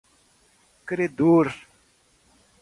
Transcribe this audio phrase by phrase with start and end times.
[0.87, 1.49] credor